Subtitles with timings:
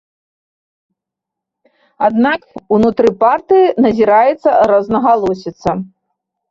[2.09, 5.71] Аднак ўнутры партыі назіраецца рознагалосіца.